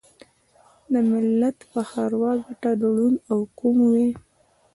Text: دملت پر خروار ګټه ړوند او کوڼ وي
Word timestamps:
دملت 0.91 1.57
پر 1.71 1.83
خروار 1.91 2.37
ګټه 2.47 2.71
ړوند 2.95 3.17
او 3.31 3.39
کوڼ 3.57 3.75
وي 3.93 4.09